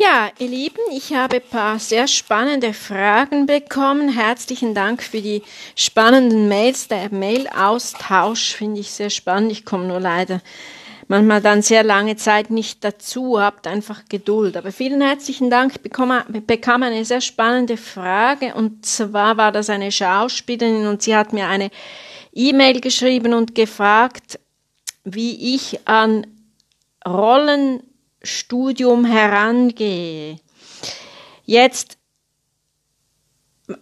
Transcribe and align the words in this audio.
Ja, 0.00 0.30
ihr 0.38 0.46
Lieben, 0.46 0.78
ich 0.92 1.12
habe 1.12 1.36
ein 1.36 1.42
paar 1.42 1.80
sehr 1.80 2.06
spannende 2.06 2.72
Fragen 2.72 3.46
bekommen. 3.46 4.08
Herzlichen 4.08 4.72
Dank 4.72 5.02
für 5.02 5.20
die 5.20 5.42
spannenden 5.74 6.46
Mails. 6.46 6.86
Der 6.86 7.12
Mail-Austausch 7.12 8.54
finde 8.54 8.80
ich 8.80 8.92
sehr 8.92 9.10
spannend. 9.10 9.50
Ich 9.50 9.64
komme 9.64 9.86
nur 9.86 9.98
leider 9.98 10.40
manchmal 11.08 11.42
dann 11.42 11.62
sehr 11.62 11.82
lange 11.82 12.14
Zeit 12.14 12.48
nicht 12.50 12.84
dazu. 12.84 13.40
Habt 13.40 13.66
einfach 13.66 14.02
Geduld. 14.08 14.56
Aber 14.56 14.70
vielen 14.70 15.00
herzlichen 15.00 15.50
Dank. 15.50 15.72
Ich 15.74 15.80
bekomme, 15.80 16.24
bekam 16.28 16.84
eine 16.84 17.04
sehr 17.04 17.20
spannende 17.20 17.76
Frage. 17.76 18.54
Und 18.54 18.86
zwar 18.86 19.36
war 19.36 19.50
das 19.50 19.68
eine 19.68 19.90
Schauspielerin 19.90 20.86
und 20.86 21.02
sie 21.02 21.16
hat 21.16 21.32
mir 21.32 21.48
eine 21.48 21.70
E-Mail 22.32 22.80
geschrieben 22.80 23.34
und 23.34 23.56
gefragt, 23.56 24.38
wie 25.02 25.56
ich 25.56 25.80
an 25.88 26.24
Rollen 27.04 27.82
Studium 28.22 29.04
herangehe. 29.04 30.40
Jetzt, 31.44 31.98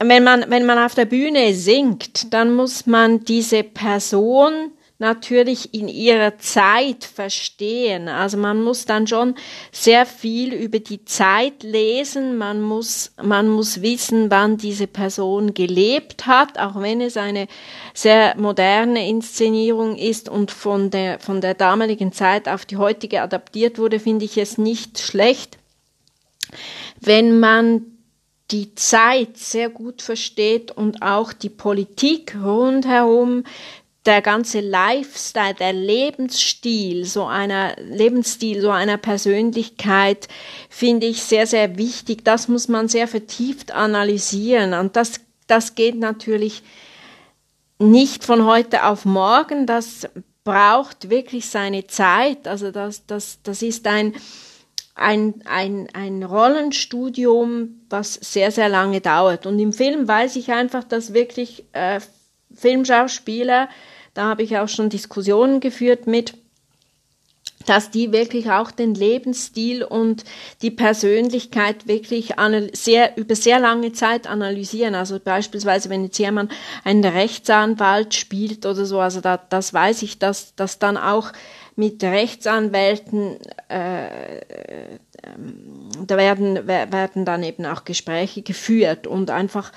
wenn 0.00 0.24
man, 0.24 0.44
wenn 0.48 0.66
man 0.66 0.78
auf 0.78 0.94
der 0.94 1.04
Bühne 1.06 1.54
singt, 1.54 2.32
dann 2.32 2.54
muss 2.54 2.86
man 2.86 3.24
diese 3.24 3.62
Person 3.62 4.72
natürlich 4.98 5.74
in 5.74 5.88
ihrer 5.88 6.38
Zeit 6.38 7.05
verstehen. 7.05 8.09
Also 8.09 8.38
man 8.38 8.62
muss 8.62 8.86
dann 8.86 9.06
schon 9.06 9.34
sehr 9.70 10.06
viel 10.06 10.55
über 10.55 10.78
die 10.78 11.05
Zeit 11.05 11.62
lesen. 11.62 12.38
Man 12.38 12.62
muss, 12.62 13.12
man 13.22 13.48
muss 13.48 13.82
wissen, 13.82 14.30
wann 14.30 14.56
diese 14.56 14.86
Person 14.86 15.52
gelebt 15.52 16.27
hat, 16.27 16.59
auch 16.59 16.80
wenn 16.80 17.00
es 17.00 17.16
eine 17.16 17.46
sehr 17.92 18.36
moderne 18.38 19.06
Inszenierung 19.09 19.96
ist 19.96 20.28
und 20.28 20.50
von 20.50 20.91
der, 20.91 21.19
von 21.19 21.41
der 21.41 21.55
damaligen 21.55 22.12
Zeit 22.12 22.48
auf 22.48 22.64
die 22.64 22.78
heutige 22.78 23.20
adaptiert 23.20 23.78
wurde, 23.78 24.00
finde 24.00 24.24
ich 24.24 24.38
es 24.38 24.56
nicht 24.56 24.98
schlecht, 24.98 25.58
wenn 27.00 27.38
man 27.38 27.83
die 28.50 28.74
Zeit 28.77 29.36
sehr 29.36 29.69
gut 29.69 30.02
versteht 30.02 30.70
und 30.70 31.02
auch 31.02 31.33
die 31.33 31.50
Politik 31.50 32.36
rundherum 32.41 33.42
der 34.06 34.22
ganze 34.22 34.60
Lifestyle, 34.60 35.54
der 35.54 35.72
Lebensstil, 35.72 37.04
so 37.04 37.24
einer 37.24 37.76
Lebensstil, 37.76 38.60
so 38.60 38.70
einer 38.70 38.96
Persönlichkeit, 38.96 40.28
finde 40.70 41.06
ich 41.06 41.22
sehr, 41.22 41.46
sehr 41.46 41.76
wichtig. 41.76 42.24
Das 42.24 42.48
muss 42.48 42.68
man 42.68 42.88
sehr 42.88 43.08
vertieft 43.08 43.72
analysieren. 43.72 44.74
Und 44.74 44.96
das, 44.96 45.20
das 45.46 45.74
geht 45.74 45.98
natürlich 45.98 46.62
nicht 47.78 48.24
von 48.24 48.46
heute 48.46 48.84
auf 48.84 49.04
morgen. 49.04 49.66
Das 49.66 50.08
braucht 50.44 51.10
wirklich 51.10 51.48
seine 51.48 51.86
Zeit. 51.86 52.46
Also 52.46 52.70
das, 52.70 53.06
das, 53.06 53.40
das 53.42 53.62
ist 53.62 53.86
ein, 53.86 54.14
ein, 54.94 55.42
ein, 55.44 55.88
ein 55.92 56.22
Rollenstudium, 56.22 57.80
was 57.90 58.14
sehr, 58.14 58.52
sehr 58.52 58.68
lange 58.68 59.00
dauert. 59.00 59.46
Und 59.46 59.58
im 59.58 59.72
Film 59.72 60.06
weiß 60.06 60.36
ich 60.36 60.52
einfach, 60.52 60.84
dass 60.84 61.12
wirklich 61.12 61.64
äh, 61.72 62.00
Filmschauspieler 62.54 63.68
da 64.17 64.25
habe 64.25 64.42
ich 64.42 64.56
auch 64.56 64.69
schon 64.69 64.89
Diskussionen 64.89 65.61
geführt 65.61 66.06
mit, 66.06 66.34
dass 67.67 67.91
die 67.91 68.12
wirklich 68.12 68.50
auch 68.50 68.70
den 68.70 68.95
Lebensstil 68.95 69.83
und 69.83 70.25
die 70.62 70.70
Persönlichkeit 70.70 71.86
wirklich 71.86 72.34
sehr, 72.73 73.17
über 73.19 73.34
sehr 73.34 73.58
lange 73.58 73.92
Zeit 73.92 74.27
analysieren. 74.27 74.95
Also 74.95 75.19
beispielsweise, 75.19 75.91
wenn 75.91 76.05
jetzt 76.05 76.19
jemand 76.19 76.53
einen 76.84 77.05
Rechtsanwalt 77.05 78.14
spielt 78.14 78.64
oder 78.64 78.86
so, 78.86 79.00
also 79.00 79.20
da, 79.20 79.36
das 79.36 79.75
weiß 79.75 80.03
ich, 80.03 80.19
dass, 80.19 80.55
dass 80.55 80.78
dann 80.78 80.97
auch 80.97 81.33
mit 81.75 82.03
Rechtsanwälten, 82.03 83.36
äh, 83.69 84.39
äh, 84.39 84.98
da 86.06 86.17
werden, 86.17 86.67
werden 86.67 87.25
dann 87.25 87.42
eben 87.42 87.67
auch 87.67 87.84
Gespräche 87.84 88.42
geführt 88.42 89.06
und 89.06 89.30
einfach 89.30 89.73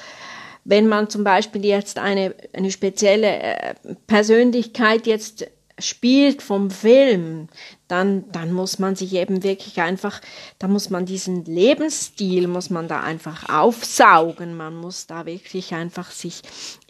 wenn 0.63 0.87
man 0.87 1.09
zum 1.09 1.23
Beispiel 1.23 1.65
jetzt 1.65 1.99
eine, 1.99 2.35
eine 2.53 2.71
spezielle 2.71 3.39
äh, 3.39 3.75
Persönlichkeit 4.07 5.07
jetzt 5.07 5.47
spielt 5.79 6.41
vom 6.41 6.69
Film, 6.69 7.47
dann, 7.87 8.29
dann 8.31 8.51
muss 8.51 8.79
man 8.79 8.95
sich 8.95 9.13
eben 9.13 9.43
wirklich 9.43 9.79
einfach, 9.81 10.21
da 10.59 10.67
muss 10.67 10.89
man 10.89 11.05
diesen 11.05 11.45
Lebensstil, 11.45 12.47
muss 12.47 12.69
man 12.69 12.87
da 12.87 13.01
einfach 13.01 13.49
aufsaugen. 13.49 14.55
Man 14.55 14.75
muss 14.75 15.07
da 15.07 15.25
wirklich 15.25 15.73
einfach 15.73 16.11
sich 16.11 16.41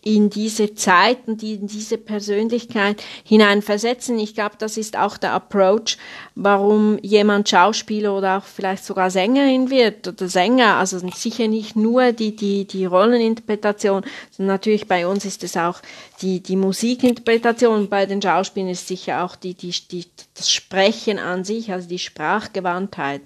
in 0.03 0.29
diese 0.29 0.75
Zeit 0.75 1.19
und 1.27 1.43
in 1.43 1.67
diese 1.67 1.97
Persönlichkeit 1.97 3.03
hineinversetzen. 3.23 4.17
Ich 4.19 4.33
glaube, 4.33 4.55
das 4.57 4.77
ist 4.77 4.97
auch 4.97 5.17
der 5.17 5.33
Approach, 5.33 5.97
warum 6.35 6.97
jemand 7.01 7.49
Schauspieler 7.49 8.15
oder 8.15 8.37
auch 8.37 8.43
vielleicht 8.43 8.85
sogar 8.85 9.11
Sängerin 9.11 9.69
wird 9.69 10.07
oder 10.07 10.27
Sänger. 10.27 10.75
Also 10.75 10.99
sicher 11.15 11.47
nicht 11.47 11.75
nur 11.75 12.11
die, 12.11 12.35
die, 12.35 12.65
die 12.65 12.85
Rolleninterpretation, 12.85 14.03
sondern 14.31 14.55
natürlich 14.55 14.87
bei 14.87 15.07
uns 15.07 15.25
ist 15.25 15.43
es 15.43 15.57
auch 15.57 15.81
die, 16.21 16.41
die 16.41 16.55
Musikinterpretation. 16.55 17.89
Bei 17.89 18.05
den 18.05 18.21
Schauspielern 18.21 18.69
ist 18.69 18.87
sicher 18.87 19.23
auch 19.23 19.35
die, 19.35 19.53
die, 19.53 19.73
die, 19.91 20.05
das 20.33 20.51
Sprechen 20.51 21.19
an 21.19 21.43
sich, 21.43 21.71
also 21.71 21.87
die 21.87 21.99
Sprachgewandtheit. 21.99 23.21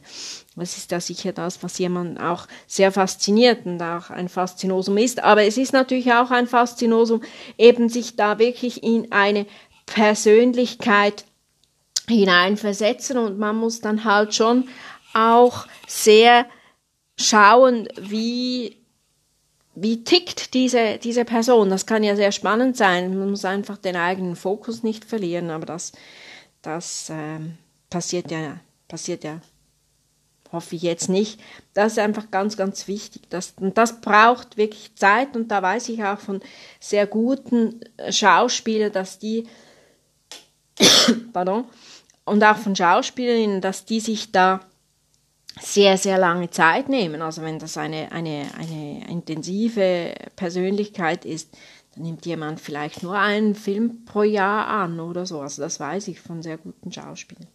Das 0.56 0.78
ist 0.78 0.92
ja 0.92 1.00
sicher 1.00 1.34
das, 1.34 1.64
was 1.64 1.80
jemand 1.80 2.20
auch 2.20 2.48
sehr 2.68 2.92
fasziniert 2.92 3.66
und 3.66 3.82
auch 3.82 4.12
ein 4.12 4.30
Faszinosum 4.30 4.98
ist. 4.98 5.24
Aber 5.24 5.44
es 5.44 5.58
ist 5.58 5.74
natürlich 5.74 6.14
auch 6.14 6.30
ein 6.30 6.48
Faszinosum, 6.48 7.22
eben 7.58 7.90
sich 7.90 8.16
da 8.16 8.38
wirklich 8.38 8.84
in 8.84 9.12
eine 9.12 9.48
Persönlichkeit 9.88 11.26
hineinversetzen 12.08 13.18
und 13.18 13.40
man 13.40 13.56
muss 13.56 13.82
dann 13.82 14.04
halt 14.04 14.36
schon 14.36 14.68
auch 15.14 15.66
sehr 15.88 16.46
schauen, 17.18 17.88
wie 18.00 18.78
wie 19.76 20.04
tickt 20.04 20.54
diese, 20.54 21.00
diese 21.00 21.26
Person? 21.26 21.72
Das 21.72 21.88
kann 21.88 22.04
ja 22.04 22.16
sehr 22.16 22.32
spannend 22.32 22.78
sein. 22.78 23.18
Man 23.18 23.32
muss 23.32 23.44
einfach 23.44 23.78
den 23.78 23.96
eigenen 23.96 24.36
Fokus 24.36 24.84
nicht 24.84 25.04
verlieren, 25.04 25.50
aber 25.50 25.66
das, 25.66 25.94
das 26.62 27.10
äh, 27.10 27.40
passiert 27.90 28.30
ja, 28.30 28.60
passiert 28.88 29.24
ja 29.24 29.42
hoffe 30.54 30.76
ich 30.76 30.84
jetzt 30.84 31.10
nicht. 31.10 31.40
Das 31.74 31.94
ist 31.94 32.00
einfach 32.00 32.32
ganz, 32.32 32.56
ganz 32.56 32.88
wichtig. 32.88 33.24
Das, 33.30 33.56
und 33.60 33.78
das 33.78 34.00
braucht 34.00 34.56
wirklich 34.56 34.96
Zeit 34.96 35.36
und 35.36 35.50
da 35.50 35.62
weiß 35.62 35.90
ich 35.90 36.04
auch 36.04 36.20
von 36.20 36.42
sehr 36.80 37.08
guten 37.08 37.82
äh, 37.98 38.12
Schauspielern, 38.12 38.92
dass 38.92 39.20
die, 39.20 39.48
pardon, 41.34 41.66
und 42.24 42.44
auch 42.44 42.58
von 42.58 42.76
Schauspielerinnen, 42.76 43.60
dass 43.60 43.84
die 43.84 44.00
sich 44.00 44.32
da 44.32 44.62
sehr, 45.60 45.98
sehr 45.98 46.18
lange 46.18 46.50
Zeit 46.50 46.90
nehmen. 46.90 47.22
Also 47.22 47.42
wenn 47.42 47.60
das 47.60 47.78
eine, 47.78 48.12
eine, 48.12 48.46
eine 48.58 49.08
intensive 49.10 50.14
Persönlichkeit 50.36 51.26
ist, 51.26 51.50
dann 51.94 52.04
nimmt 52.04 52.26
jemand 52.26 52.60
vielleicht 52.60 53.04
nur 53.04 53.18
einen 53.18 53.54
Film 53.54 54.06
pro 54.06 54.24
Jahr 54.24 54.68
an 54.68 55.00
oder 55.00 55.26
so. 55.26 55.42
Also 55.42 55.62
das 55.62 55.80
weiß 55.80 56.08
ich 56.08 56.20
von 56.22 56.42
sehr 56.42 56.58
guten 56.58 56.92
Schauspielern. 56.92 57.48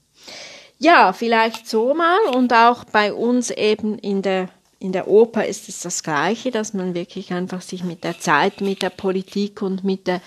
Ja, 0.78 1.12
vielleicht 1.12 1.68
so 1.68 1.92
mal 1.92 2.18
und 2.34 2.52
auch 2.52 2.84
bei 2.84 3.12
uns 3.12 3.50
eben 3.50 3.98
in 3.98 4.22
der 4.22 4.48
in 4.80 4.92
der 4.92 5.08
Oper 5.08 5.44
ist 5.44 5.68
es 5.68 5.80
das 5.80 6.02
Gleiche, 6.02 6.50
dass 6.50 6.72
man 6.72 6.94
wirklich 6.94 7.32
einfach 7.32 7.62
sich 7.62 7.82
mit 7.82 8.04
der 8.04 8.18
Zeit, 8.20 8.60
mit 8.60 8.82
der 8.82 8.90
Politik 8.90 9.60
und 9.60 9.82
mit 9.82 10.06
der, 10.06 10.20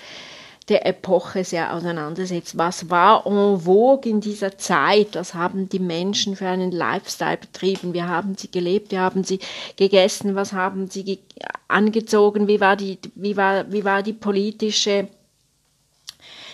der 0.67 0.85
Epoche 0.85 1.45
sehr 1.45 1.73
auseinandersetzt. 1.73 2.57
Was 2.57 2.89
war 2.89 3.25
en 3.25 3.61
vogue 3.61 4.11
in 4.11 4.19
dieser 4.19 4.57
Zeit? 4.57 5.09
Was 5.13 5.33
haben 5.33 5.69
die 5.69 5.79
Menschen 5.79 6.35
für 6.35 6.47
einen 6.47 6.71
Lifestyle 6.71 7.37
betrieben? 7.37 7.93
Wie 7.93 8.03
haben 8.03 8.35
sie 8.37 8.51
gelebt? 8.51 8.91
Wie 8.91 8.99
haben 8.99 9.23
sie 9.23 9.39
gegessen? 9.77 10.35
Was 10.35 10.51
haben 10.51 10.89
sie 10.89 11.19
angezogen? 11.69 12.49
Wie 12.49 12.59
war 12.59 12.75
die, 12.75 12.99
wie 13.15 13.37
war, 13.37 13.71
wie 13.71 13.85
war 13.85 14.03
die 14.03 14.13
politische 14.13 15.07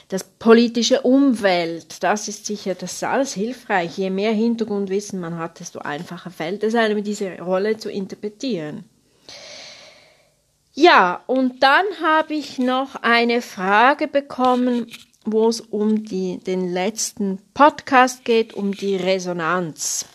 das 0.09 0.23
politische 0.23 1.01
Umwelt, 1.01 2.01
das 2.01 2.27
ist 2.27 2.45
sicher, 2.45 2.75
das 2.75 2.93
ist 2.93 3.03
alles 3.03 3.33
hilfreich. 3.33 3.97
Je 3.97 4.09
mehr 4.09 4.31
Hintergrundwissen 4.31 5.19
man 5.19 5.37
hat, 5.37 5.59
desto 5.59 5.79
einfacher 5.79 6.31
fällt 6.31 6.63
es 6.63 6.75
einem, 6.75 7.03
diese 7.03 7.39
Rolle 7.39 7.77
zu 7.77 7.91
interpretieren. 7.91 8.85
Ja, 10.73 11.23
und 11.27 11.63
dann 11.63 11.85
habe 12.01 12.35
ich 12.35 12.59
noch 12.59 12.95
eine 12.95 13.41
Frage 13.41 14.07
bekommen, 14.07 14.87
wo 15.25 15.49
es 15.49 15.59
um 15.59 16.05
die, 16.05 16.37
den 16.37 16.71
letzten 16.71 17.39
Podcast 17.53 18.23
geht, 18.23 18.53
um 18.53 18.73
die 18.73 18.95
Resonanz. 18.95 20.05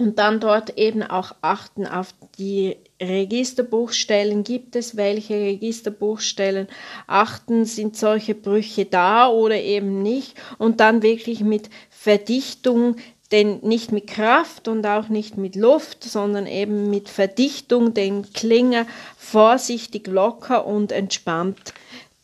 Und 0.00 0.20
dann 0.20 0.38
dort 0.38 0.78
eben 0.78 1.02
auch 1.02 1.34
achten 1.42 1.84
auf 1.84 2.14
die 2.38 2.76
Registerbuchstellen. 3.02 4.44
Gibt 4.44 4.76
es 4.76 4.96
welche 4.96 5.34
Registerbuchstellen? 5.34 6.68
Achten, 7.08 7.64
sind 7.64 7.96
solche 7.96 8.36
Brüche 8.36 8.84
da 8.84 9.28
oder 9.28 9.60
eben 9.60 10.00
nicht? 10.02 10.36
Und 10.56 10.78
dann 10.78 11.02
wirklich 11.02 11.40
mit 11.40 11.68
Verdichtung 11.90 12.96
denn 13.30 13.58
nicht 13.62 13.92
mit 13.92 14.06
Kraft 14.06 14.68
und 14.68 14.86
auch 14.86 15.08
nicht 15.08 15.36
mit 15.36 15.54
Luft, 15.54 16.02
sondern 16.04 16.46
eben 16.46 16.88
mit 16.88 17.08
Verdichtung 17.08 17.92
den 17.92 18.32
Klinger 18.32 18.86
vorsichtig 19.18 20.06
locker 20.06 20.66
und 20.66 20.92
entspannt 20.92 21.74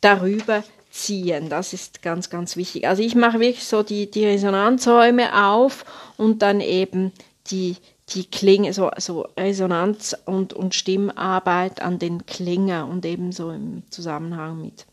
darüber 0.01 0.63
ziehen. 0.89 1.49
Das 1.49 1.73
ist 1.73 2.01
ganz, 2.01 2.29
ganz 2.29 2.55
wichtig. 2.55 2.87
Also 2.87 3.03
ich 3.03 3.15
mache 3.15 3.39
wirklich 3.39 3.65
so 3.65 3.83
die, 3.83 4.09
die 4.09 4.25
Resonanzräume 4.25 5.45
auf 5.45 5.85
und 6.17 6.41
dann 6.41 6.61
eben 6.61 7.11
die, 7.51 7.77
die 8.09 8.25
Klinge, 8.25 8.73
so, 8.73 8.91
so 8.97 9.27
Resonanz 9.37 10.15
und, 10.25 10.53
und 10.53 10.75
Stimmarbeit 10.75 11.81
an 11.81 11.99
den 11.99 12.25
Klinger 12.25 12.87
und 12.87 13.05
ebenso 13.05 13.51
im 13.51 13.83
Zusammenhang 13.89 14.61
mit 14.61 14.85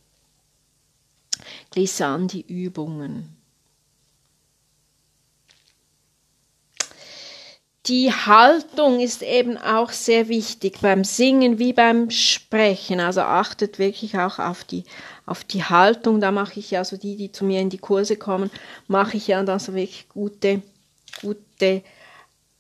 Glissandi-Übungen. 1.70 3.36
Die 7.86 8.12
Haltung 8.12 9.00
ist 9.00 9.22
eben 9.22 9.58
auch 9.58 9.90
sehr 9.90 10.28
wichtig 10.28 10.78
beim 10.80 11.02
Singen 11.02 11.58
wie 11.58 11.72
beim 11.72 12.10
Sprechen. 12.10 13.00
Also 13.00 13.22
achtet 13.22 13.80
wirklich 13.80 14.16
auch 14.16 14.38
auf 14.38 14.62
die, 14.62 14.84
auf 15.26 15.42
die 15.42 15.64
Haltung. 15.64 16.20
Da 16.20 16.30
mache 16.30 16.60
ich 16.60 16.70
ja, 16.70 16.78
also 16.78 16.96
die, 16.96 17.16
die 17.16 17.32
zu 17.32 17.44
mir 17.44 17.60
in 17.60 17.70
die 17.70 17.78
Kurse 17.78 18.16
kommen, 18.16 18.52
mache 18.86 19.16
ich 19.16 19.26
ja 19.26 19.42
dann 19.42 19.58
so 19.58 19.74
wirklich 19.74 20.08
gute, 20.08 20.62
gute 21.20 21.82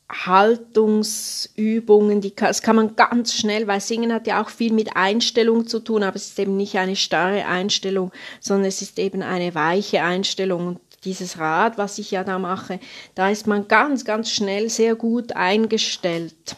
Haltungsübungen, 0.08 2.20
die 2.20 2.32
kann, 2.32 2.48
das 2.48 2.62
kann 2.62 2.76
man 2.76 2.96
ganz 2.96 3.34
schnell, 3.34 3.66
weil 3.66 3.80
Singen 3.80 4.12
hat 4.12 4.26
ja 4.26 4.42
auch 4.42 4.50
viel 4.50 4.72
mit 4.72 4.96
Einstellung 4.96 5.66
zu 5.66 5.80
tun, 5.80 6.02
aber 6.02 6.16
es 6.16 6.28
ist 6.28 6.38
eben 6.38 6.56
nicht 6.56 6.76
eine 6.76 6.96
starre 6.96 7.46
Einstellung, 7.46 8.12
sondern 8.40 8.66
es 8.66 8.82
ist 8.82 8.98
eben 8.98 9.22
eine 9.22 9.54
weiche 9.54 10.02
Einstellung 10.02 10.66
und 10.66 10.80
dieses 11.04 11.38
Rad, 11.38 11.78
was 11.78 11.98
ich 11.98 12.10
ja 12.10 12.24
da 12.24 12.38
mache, 12.38 12.78
da 13.14 13.30
ist 13.30 13.46
man 13.46 13.68
ganz, 13.68 14.04
ganz 14.04 14.30
schnell 14.30 14.70
sehr 14.70 14.94
gut 14.94 15.34
eingestellt. 15.34 16.56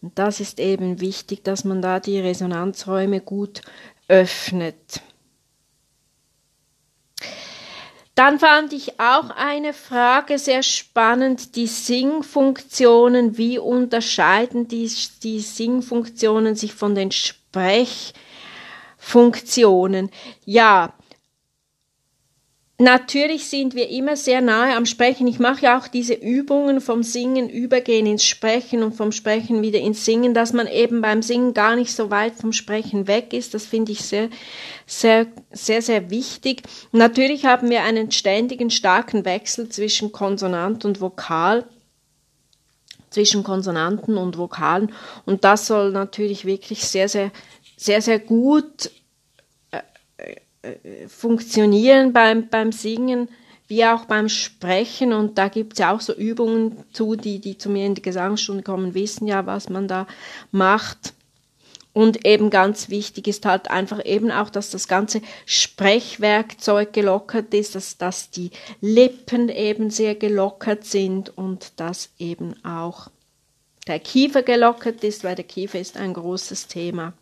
Und 0.00 0.18
das 0.18 0.40
ist 0.40 0.58
eben 0.58 1.00
wichtig, 1.00 1.44
dass 1.44 1.64
man 1.64 1.80
da 1.80 2.00
die 2.00 2.18
Resonanzräume 2.18 3.20
gut 3.20 3.62
öffnet. 4.08 5.02
Dann 8.14 8.38
fand 8.38 8.74
ich 8.74 9.00
auch 9.00 9.30
eine 9.30 9.72
Frage 9.72 10.38
sehr 10.38 10.62
spannend, 10.62 11.56
die 11.56 11.66
Singfunktionen. 11.66 13.38
Wie 13.38 13.58
unterscheiden 13.58 14.68
die, 14.68 14.92
die 15.22 15.40
Singfunktionen 15.40 16.54
sich 16.54 16.74
von 16.74 16.94
den 16.94 17.10
Sprechfunktionen? 17.10 20.10
Ja, 20.44 20.92
Natürlich 22.82 23.46
sind 23.46 23.76
wir 23.76 23.90
immer 23.90 24.16
sehr 24.16 24.40
nahe 24.40 24.74
am 24.74 24.86
Sprechen. 24.86 25.28
Ich 25.28 25.38
mache 25.38 25.62
ja 25.62 25.78
auch 25.78 25.86
diese 25.86 26.14
Übungen 26.14 26.80
vom 26.80 27.04
Singen 27.04 27.48
übergehen 27.48 28.06
ins 28.06 28.24
Sprechen 28.24 28.82
und 28.82 28.96
vom 28.96 29.12
Sprechen 29.12 29.62
wieder 29.62 29.78
ins 29.78 30.04
Singen, 30.04 30.34
dass 30.34 30.52
man 30.52 30.66
eben 30.66 31.00
beim 31.00 31.22
Singen 31.22 31.54
gar 31.54 31.76
nicht 31.76 31.94
so 31.94 32.10
weit 32.10 32.34
vom 32.34 32.52
Sprechen 32.52 33.06
weg 33.06 33.34
ist. 33.34 33.54
Das 33.54 33.66
finde 33.66 33.92
ich 33.92 34.02
sehr, 34.02 34.30
sehr, 34.84 35.28
sehr, 35.52 35.80
sehr 35.80 36.10
wichtig. 36.10 36.62
Natürlich 36.90 37.44
haben 37.44 37.70
wir 37.70 37.84
einen 37.84 38.10
ständigen 38.10 38.68
starken 38.68 39.24
Wechsel 39.24 39.68
zwischen 39.68 40.10
Konsonant 40.10 40.84
und 40.84 41.00
Vokal 41.00 41.64
zwischen 43.10 43.44
Konsonanten 43.44 44.16
und 44.16 44.38
Vokalen 44.38 44.90
und 45.24 45.44
das 45.44 45.68
soll 45.68 45.92
natürlich 45.92 46.46
wirklich 46.46 46.82
sehr, 46.84 47.08
sehr, 47.08 47.30
sehr, 47.76 48.02
sehr 48.02 48.18
gut 48.18 48.90
funktionieren 51.08 52.12
beim, 52.12 52.48
beim 52.48 52.72
Singen 52.72 53.28
wie 53.72 53.86
auch 53.86 54.04
beim 54.04 54.28
Sprechen. 54.28 55.14
Und 55.14 55.38
da 55.38 55.48
gibt 55.48 55.72
es 55.72 55.78
ja 55.78 55.94
auch 55.94 56.02
so 56.02 56.12
Übungen 56.12 56.84
zu, 56.92 57.16
die, 57.16 57.38
die 57.38 57.56
zu 57.56 57.70
mir 57.70 57.86
in 57.86 57.94
die 57.94 58.02
Gesangsstunde 58.02 58.62
kommen, 58.62 58.94
wissen 58.94 59.26
ja, 59.26 59.46
was 59.46 59.70
man 59.70 59.88
da 59.88 60.06
macht. 60.50 61.14
Und 61.94 62.26
eben 62.26 62.50
ganz 62.50 62.90
wichtig 62.90 63.28
ist 63.28 63.46
halt 63.46 63.70
einfach 63.70 64.04
eben 64.04 64.30
auch, 64.30 64.50
dass 64.50 64.70
das 64.70 64.88
ganze 64.88 65.20
Sprechwerkzeug 65.46 66.92
gelockert 66.92 67.52
ist, 67.54 67.74
dass, 67.74 67.98
dass 67.98 68.30
die 68.30 68.50
Lippen 68.80 69.48
eben 69.48 69.88
sehr 69.88 70.14
gelockert 70.14 70.84
sind 70.84 71.36
und 71.36 71.80
dass 71.80 72.10
eben 72.18 72.54
auch 72.64 73.08
der 73.86 74.00
Kiefer 74.00 74.42
gelockert 74.42 75.02
ist, 75.02 75.24
weil 75.24 75.34
der 75.34 75.44
Kiefer 75.44 75.80
ist 75.80 75.96
ein 75.96 76.14
großes 76.14 76.66
Thema. 76.66 77.14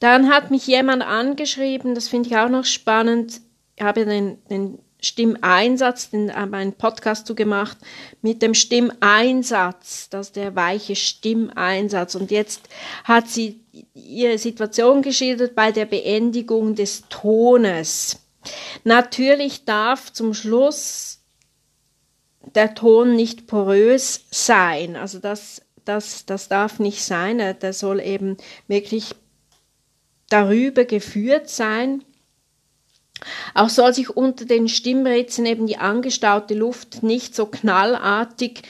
Dann 0.00 0.30
hat 0.30 0.50
mich 0.50 0.66
jemand 0.66 1.02
angeschrieben, 1.02 1.94
das 1.94 2.08
finde 2.08 2.28
ich 2.28 2.36
auch 2.36 2.48
noch 2.48 2.64
spannend. 2.64 3.40
Ich 3.76 3.84
habe 3.84 4.04
den, 4.04 4.38
den 4.48 4.78
Stimmeinsatz, 5.02 6.10
den 6.10 6.34
habe 6.34 6.56
einen 6.56 6.72
Podcast 6.72 7.26
zu 7.26 7.34
gemacht 7.34 7.78
mit 8.22 8.42
dem 8.42 8.54
Stimmeinsatz, 8.54 10.08
das 10.10 10.28
ist 10.28 10.36
der 10.36 10.56
weiche 10.56 10.96
Stimmeinsatz. 10.96 12.14
Und 12.14 12.30
jetzt 12.30 12.68
hat 13.04 13.28
sie 13.28 13.60
ihre 13.94 14.38
Situation 14.38 15.02
geschildert 15.02 15.54
bei 15.54 15.72
der 15.72 15.86
Beendigung 15.86 16.74
des 16.74 17.04
Tones. 17.08 18.20
Natürlich 18.84 19.64
darf 19.64 20.12
zum 20.12 20.34
Schluss 20.34 21.20
der 22.54 22.74
Ton 22.74 23.16
nicht 23.16 23.46
porös 23.46 24.24
sein. 24.30 24.96
Also 24.96 25.18
das, 25.18 25.62
das, 25.84 26.24
das 26.26 26.48
darf 26.48 26.78
nicht 26.78 27.02
sein. 27.04 27.38
Der 27.60 27.72
soll 27.72 28.00
eben 28.00 28.38
wirklich 28.66 29.14
darüber 30.30 30.86
geführt 30.86 31.50
sein. 31.50 32.02
Auch 33.52 33.68
soll 33.68 33.92
sich 33.92 34.08
unter 34.08 34.46
den 34.46 34.68
Stimmritzen 34.68 35.44
eben 35.44 35.66
die 35.66 35.76
angestaute 35.76 36.54
Luft 36.54 37.02
nicht 37.02 37.34
so 37.34 37.44
knallartig 37.44 38.62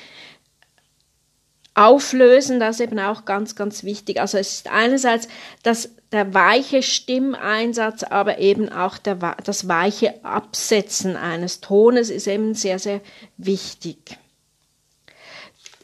auflösen, 1.74 2.58
das 2.58 2.80
ist 2.80 2.86
eben 2.86 2.98
auch 2.98 3.24
ganz, 3.24 3.54
ganz 3.54 3.84
wichtig. 3.84 4.20
Also 4.20 4.38
es 4.38 4.54
ist 4.54 4.70
einerseits 4.70 5.28
das, 5.62 5.90
der 6.10 6.34
weiche 6.34 6.82
Stimmeinsatz, 6.82 8.02
aber 8.02 8.38
eben 8.38 8.68
auch 8.70 8.98
der, 8.98 9.36
das 9.44 9.68
weiche 9.68 10.24
Absetzen 10.24 11.16
eines 11.16 11.60
Tones 11.60 12.10
ist 12.10 12.26
eben 12.26 12.54
sehr, 12.54 12.78
sehr 12.78 13.00
wichtig. 13.36 14.18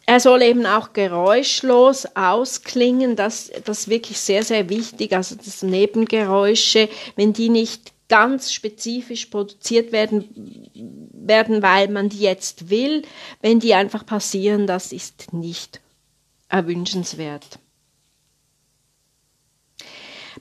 Er 0.09 0.21
soll 0.21 0.43
eben 0.43 0.67
auch 0.67 0.93
geräuschlos 0.93 2.07
ausklingen, 2.15 3.17
das, 3.17 3.51
das 3.65 3.81
ist 3.81 3.89
wirklich 3.89 4.19
sehr, 4.19 4.45
sehr 4.45 4.69
wichtig. 4.69 5.13
Also 5.13 5.35
das 5.35 5.65
Nebengeräusche, 5.65 6.89
wenn 7.17 7.33
die 7.33 7.49
nicht 7.49 7.93
ganz 8.09 8.53
spezifisch 8.53 9.27
produziert 9.27 9.91
werden, 9.91 10.71
werden, 11.13 11.61
weil 11.61 11.89
man 11.89 12.09
die 12.09 12.21
jetzt 12.21 12.71
will, 12.71 13.03
wenn 13.43 13.59
die 13.59 13.75
einfach 13.75 14.07
passieren, 14.07 14.69
das 14.69 14.93
ist 14.93 15.33
nicht 15.33 15.81
erwünschenswert. 16.49 17.59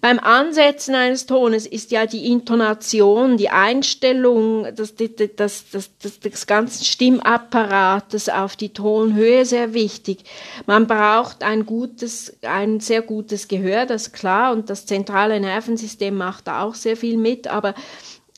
Beim 0.05 0.19
Ansetzen 0.19 0.93
eines 0.93 1.25
Tones 1.25 1.65
ist 1.65 1.89
ja 1.89 2.05
die 2.05 2.31
Intonation, 2.31 3.38
die 3.38 3.50
Einstellung 3.50 4.65
des, 4.75 4.93
des, 4.93 5.35
des, 5.35 6.19
des, 6.19 6.45
ganzen 6.45 6.85
Stimmapparates 6.85 8.29
auf 8.29 8.55
die 8.55 8.69
Tonhöhe 8.69 9.45
sehr 9.45 9.74
wichtig. 9.74 10.19
Man 10.67 10.85
braucht 10.85 11.41
ein 11.41 11.65
gutes, 11.65 12.38
ein 12.43 12.81
sehr 12.81 13.01
gutes 13.01 13.47
Gehör, 13.47 13.88
das 13.88 14.03
ist 14.03 14.13
klar, 14.13 14.53
und 14.53 14.69
das 14.69 14.85
zentrale 14.85 15.39
Nervensystem 15.39 16.15
macht 16.15 16.45
da 16.45 16.62
auch 16.62 16.75
sehr 16.75 16.97
viel 16.97 17.17
mit, 17.17 17.47
aber 17.47 17.74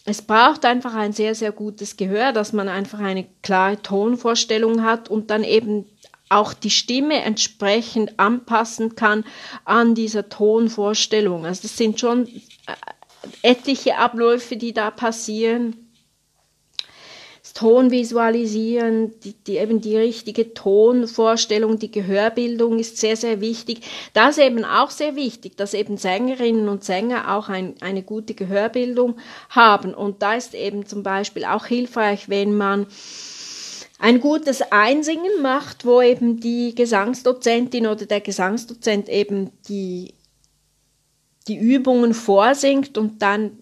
es 0.06 0.22
braucht 0.22 0.64
einfach 0.64 0.96
ein 0.96 1.12
sehr, 1.12 1.36
sehr 1.36 1.52
gutes 1.52 1.98
Gehör, 1.98 2.32
dass 2.32 2.54
man 2.54 2.70
einfach 2.70 3.00
eine 3.00 3.26
klare 3.42 3.82
Tonvorstellung 3.82 4.86
hat 4.86 5.10
und 5.10 5.30
dann 5.32 5.44
eben 5.44 5.86
auch 6.30 6.54
die 6.54 6.70
Stimme 6.70 7.22
entsprechend 7.22 8.20
anpassen 8.20 8.96
kann 8.96 9.24
an 9.66 9.96
dieser 9.96 10.30
Tonvorstellung. 10.30 11.46
Also 11.46 11.64
das 11.64 11.78
sind 11.78 12.00
schon 12.00 12.28
äh, 12.28 12.32
etliche 13.42 13.98
Abläufe, 13.98 14.58
die 14.58 14.74
da 14.74 14.92
passieren. 14.92 15.88
Es 17.48 17.54
Ton 17.54 17.92
visualisieren, 17.92 19.18
die, 19.22 19.32
die, 19.32 19.56
eben 19.56 19.80
die 19.80 19.96
richtige 19.96 20.54
Tonvorstellung, 20.54 21.80
die 21.80 21.90
Gehörbildung 21.90 22.78
ist 22.78 22.98
sehr, 22.98 23.16
sehr 23.16 23.40
wichtig. 23.40 23.80
Das 24.12 24.38
ist 24.38 24.44
eben 24.44 24.66
auch 24.66 24.90
sehr 24.90 25.16
wichtig, 25.16 25.56
dass 25.56 25.74
eben 25.74 25.96
Sängerinnen 25.96 26.68
und 26.68 26.84
Sänger 26.84 27.34
auch 27.38 27.48
ein, 27.48 27.76
eine 27.80 28.04
gute 28.04 28.34
Gehörbildung 28.34 29.16
haben. 29.50 29.94
Und 29.94 30.22
da 30.22 30.34
ist 30.34 30.56
eben 30.56 30.86
zum 30.88 31.04
Beispiel 31.04 31.46
auch 31.46 31.66
hilfreich, 31.66 32.28
wenn 32.28 32.58
man 32.58 32.86
ein 34.00 34.20
gutes 34.20 34.62
Einsingen 34.72 35.42
macht, 35.42 35.86
wo 35.86 36.02
eben 36.02 36.40
die 36.40 36.76
Gesangsdozentin 36.76 37.88
oder 37.88 38.06
der 38.06 38.22
Gesangsdozent 38.22 39.10
eben 39.10 39.52
die, 39.68 40.14
die 41.48 41.58
Übungen 41.58 42.14
vorsingt 42.14 42.98
und 42.98 43.22
dann 43.22 43.58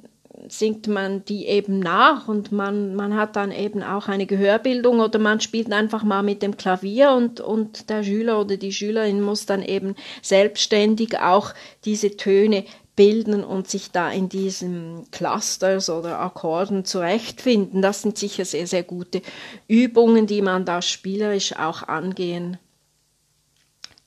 singt 0.48 0.88
man 0.88 1.24
die 1.26 1.48
eben 1.48 1.80
nach 1.80 2.28
und 2.28 2.52
man, 2.52 2.96
man 2.96 3.16
hat 3.16 3.36
dann 3.36 3.52
eben 3.52 3.82
auch 3.84 4.08
eine 4.08 4.26
Gehörbildung 4.26 5.00
oder 5.00 5.20
man 5.20 5.40
spielt 5.40 5.72
einfach 5.72 6.04
mal 6.04 6.24
mit 6.24 6.42
dem 6.42 6.58
Klavier 6.58 7.12
und, 7.12 7.40
und 7.40 7.90
der 7.90 8.04
Schüler 8.04 8.40
oder 8.40 8.58
die 8.58 8.74
Schülerin 8.74 9.22
muss 9.22 9.46
dann 9.46 9.64
eben 9.64 9.96
selbstständig 10.22 11.20
auch 11.20 11.54
diese 11.86 12.16
Töne 12.18 12.66
bilden 12.96 13.44
und 13.44 13.70
sich 13.70 13.92
da 13.92 14.10
in 14.10 14.30
diesen 14.30 15.10
Clusters 15.12 15.90
oder 15.90 16.20
Akkorden 16.20 16.86
zurechtfinden. 16.86 17.82
Das 17.82 18.02
sind 18.02 18.18
sicher 18.18 18.46
sehr, 18.46 18.68
sehr 18.68 18.84
gute 18.84 19.22
Übungen, 19.68 20.28
die 20.28 20.42
man 20.42 20.66
da 20.66 20.82
spielerisch 20.82 21.56
auch 21.56 21.84
angehen 21.84 22.58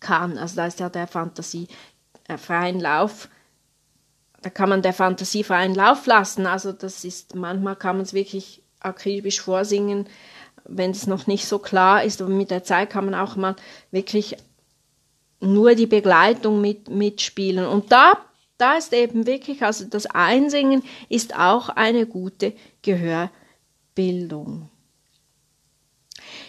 kann. 0.01 0.39
Also 0.39 0.57
da 0.57 0.67
ist 0.67 0.81
ja 0.81 0.89
der 0.89 1.07
Fantasie 1.07 1.69
äh, 2.29 2.39
freien 2.39 2.81
Lauf 2.81 3.29
da 4.43 4.51
kann 4.51 4.69
man 4.69 4.83
der 4.83 4.93
Fantasie 4.93 5.43
freien 5.43 5.75
Lauf 5.75 6.07
lassen. 6.07 6.47
Also 6.47 6.73
das 6.73 7.05
ist, 7.05 7.35
manchmal 7.35 7.77
kann 7.77 7.97
man 7.97 8.05
es 8.05 8.13
wirklich 8.13 8.63
akribisch 8.81 9.41
vorsingen, 9.41 10.09
wenn 10.65 10.93
es 10.93 11.07
noch 11.07 11.27
nicht 11.27 11.47
so 11.47 11.59
klar 11.59 12.05
ist. 12.05 12.23
Aber 12.23 12.31
mit 12.31 12.51
der 12.51 12.63
Zeit 12.63 12.91
kann 12.91 13.07
man 13.07 13.15
auch 13.15 13.37
mal 13.37 13.57
wirklich 13.91 14.37
nur 15.41 15.75
die 15.75 15.87
Begleitung 15.87 16.61
mit, 16.61 16.89
mitspielen. 16.89 17.67
Und 17.67 17.91
da, 17.91 18.19
da 18.59 18.77
ist 18.77 18.93
eben 18.93 19.27
wirklich, 19.27 19.63
also 19.63 19.85
das 19.85 20.07
Einsingen 20.07 20.83
ist 21.09 21.35
auch 21.37 21.69
eine 21.69 22.07
gute 22.07 22.53
Gehörbildung. 22.83 24.69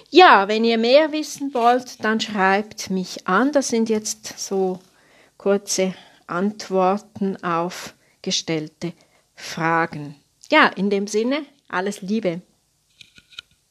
Ja, 0.10 0.48
wenn 0.48 0.64
ihr 0.64 0.80
mehr 0.80 1.12
wissen 1.12 1.54
wollt, 1.54 2.04
dann 2.04 2.20
schreibt 2.20 2.90
mich 2.90 3.28
an. 3.28 3.52
Das 3.52 3.68
sind 3.68 3.90
jetzt 3.90 4.40
so 4.40 4.80
kurze 5.38 5.94
Antworten 6.26 7.42
auf 7.44 7.94
gestellte 8.24 8.94
Fragen. 9.36 10.16
Ja, 10.50 10.66
in 10.68 10.90
dem 10.90 11.06
Sinne, 11.06 11.46
alles 11.68 12.02
Liebe. 12.02 12.42